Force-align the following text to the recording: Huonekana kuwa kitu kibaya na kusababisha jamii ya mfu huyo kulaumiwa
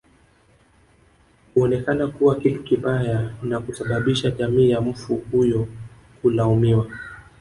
Huonekana 1.55 2.07
kuwa 2.07 2.35
kitu 2.35 2.63
kibaya 2.63 3.33
na 3.43 3.59
kusababisha 3.59 4.31
jamii 4.31 4.69
ya 4.69 4.81
mfu 4.81 5.15
huyo 5.31 5.67
kulaumiwa 6.21 6.87